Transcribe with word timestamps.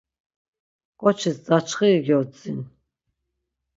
K̆oçis 0.99 1.37
daçxiri 1.47 1.99
gyodzin. 2.07 2.59